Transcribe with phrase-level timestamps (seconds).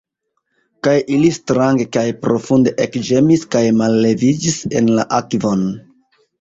[0.87, 5.67] Kaj ili strange kaj profunde ekĝemis kaj malleviĝis en la akvon.